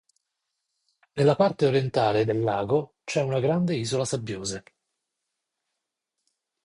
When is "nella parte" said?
1.13-1.67